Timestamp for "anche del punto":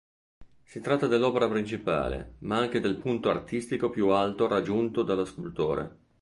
2.57-3.29